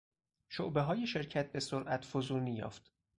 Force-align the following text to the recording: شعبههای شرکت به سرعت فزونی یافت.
شعبههای 0.49 1.07
شرکت 1.07 1.51
به 1.51 1.59
سرعت 1.59 2.05
فزونی 2.05 2.51
یافت. 2.53 2.91